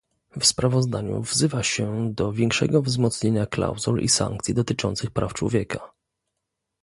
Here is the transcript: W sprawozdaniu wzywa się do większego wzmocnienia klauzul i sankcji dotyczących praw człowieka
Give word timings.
W 0.39 0.45
sprawozdaniu 0.45 1.21
wzywa 1.21 1.63
się 1.63 2.13
do 2.13 2.31
większego 2.33 2.81
wzmocnienia 2.81 3.45
klauzul 3.45 4.01
i 4.01 4.09
sankcji 4.09 4.53
dotyczących 4.53 5.11
praw 5.11 5.33
człowieka 5.33 5.91